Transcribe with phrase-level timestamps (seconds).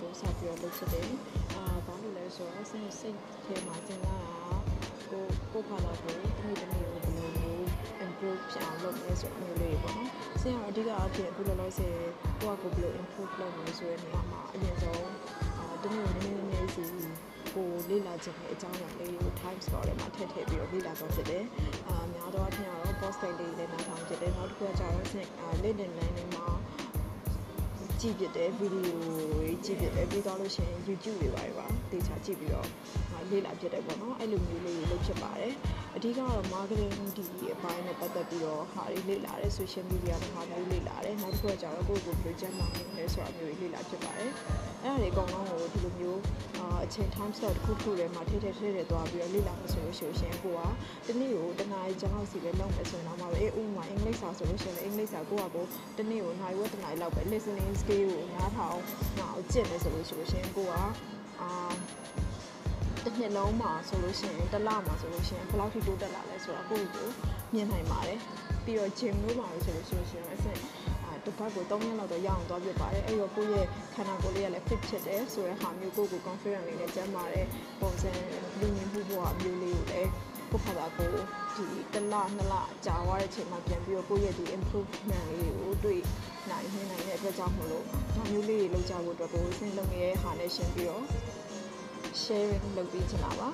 [0.00, 1.08] ကိုစပြီးတော့လုပ်ဖြစ်တယ်။
[1.54, 4.34] အာဘာလို့လဲဆိုတော့စိတ်စိတ်ထဲမှာစဉ်းစားတာ
[5.10, 6.28] ကိုကိုခါလာကိုတမိ
[6.60, 7.64] တမိကိုဘယ်လိုမျိုး
[8.04, 10.10] improve ဖြစ်အောင်လုပ်လဲဆိုမျိုးလေးပေါ့နော်။
[10.42, 11.96] ဆင်းရအဓိကအဖြစ်အခုလောလောဆယ်
[12.40, 15.10] ကိုကကိုဘယ်လို improve လုပ်လဲဆိုတဲ့နေရာမှာအရင်ဆုံး
[15.58, 16.84] အာတမိကိုနည်းနည်းနည်းစီ
[17.54, 21.44] ကိုလေ့လာခြင်းအကြောင်းအရာလေးကို time store ထဲမှာထည့်ထည့်ပြီးတော့လေ့လာတော့ဖြစ်တယ်။
[21.88, 26.46] အာများတော့အထင်ကတော့ post တွေလေးလည်းနားထောင်ဖြစ်တယ်။နောက်တစ်ခုကကျတော့ဆင်းအာ LinkedIn learning မှာ
[28.00, 28.98] ကြည့်ပြတဲ့ဗီဒီယို
[29.32, 32.68] တွေကြည့်ပြတယ်ပြီးတော့လို့ရှိရင် YouTube တွေပါပါတေချာကြည့်ပြီးတော့
[33.30, 35.52] လေ့လာဖြစ်တယ်ပေါ့နော်အဲ့လိုမျိုးလေးတွေလုပ်ဖြစ်ပါတယ်
[35.96, 44.30] အဓိကတော့ marketing ဒီအပိုင်းနဲ့ပတ်သက်ပြီးတော့ဟာတွေလေ့လာတယ် social media တွေဟာမျိုးလေ့လာတယ်နောက်တစ်ခုကကျတော့ကိုယ့်ကိုယ် project marketing လဲဆိုတာမျိုးတွေလေ့လာဖြစ်ပါတယ်
[44.84, 46.20] အဲ့ဒါတွေအကုန်လုံးကိုဒီလိုမျိုး
[46.58, 50.60] အာအချိန် time slot တစ်ခုခုထဲမှာထည့်ထည့်ထည့်ထည့်သွားပြီးတော့လေ့လာမှဆိုလို့ရှိရင်ကိုက
[51.06, 55.64] တနေ့ကိုတနားရီကျောင်းလောက်စီပဲလုပ်မယ်ဆိုရင်တော့မှပဲအေးဥပမာအင်္ဂလိပ်စာဆိုလို့ရှိရင်အင်္ဂလိပ်စာကိုကကို
[55.98, 58.78] တနေ့ကိုနိုင်ဝက်တနားရီလောက်ပဲ listening skill ကိုနားထောင်
[59.18, 60.72] နောက်ကျင့်တယ်ဆိုလို့ရှိရင်ကိုက
[61.40, 61.50] အာ
[63.04, 67.08] တစ်နှစ်လုံးမှာဆိုလို့ရှိရင်တစ်လမှာဆိုလို့ရှိရင်ဘယ်လောက်ထိတိုးတက်လာလဲဆိုတော့ကိုယ့်ကို
[67.54, 68.18] မြင်နိုင်ပါတယ်
[68.64, 70.79] ပြီးတော့ gym လို့ပါလို့ဆိုလို့ရှိရင်အဆင့်အာ
[71.26, 77.46] တစ်ပတ်ကို3ရက်လောက်တော့ရအောင်သွားပြပါတယ်အဲ့တော့ကိုယ့်ရဲ့ခန္ဓာကိုယ်လေးကလည်း fit ဖြစ်တယ်ဆိုတဲ့ဟာမျိုးကိုယ့်ကို confident လေးနဲ့ကျန်းမာတဲ့
[77.80, 78.10] ပုံစံ
[78.58, 80.10] လူမြင်မှုဘဝမျိုးလေးကိုလည်း
[80.50, 81.08] ကိုယ့်ဘာသာကို
[81.54, 82.54] ဒီတစ်လနှစ်လ
[82.86, 86.00] ကြာသွားတဲ့အချိန်မှာပြန်ပြီးတော့ကိုယ့်ရဲ့ဒီ improvement လေးကိုတွေ့
[86.50, 87.84] နိုင်နေနိုင်တဲ့အတွက်ကြောင့်မလို့
[88.16, 91.04] ဒါမျိုးလေးတွေလုပ်ကြဖို့အတွက်ကိုစဉ်းလုံးရဲ့ဟာနဲ့ရှင်းပြီးတော့
[92.22, 93.48] sharing လုပ်ပေးချင်တာပါ